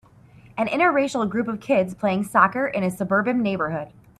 [0.57, 3.89] An inter racial group of kids playing soccer in a suburban neighborhood.